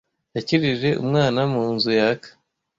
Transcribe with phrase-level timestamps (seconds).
[0.35, 2.29] Yakijije umwana mu nzu yaka.